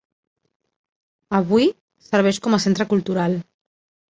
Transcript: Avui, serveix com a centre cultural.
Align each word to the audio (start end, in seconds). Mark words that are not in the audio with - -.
Avui, 1.39 1.67
serveix 2.07 2.41
com 2.47 2.59
a 2.59 2.61
centre 2.67 2.89
cultural. 2.95 3.37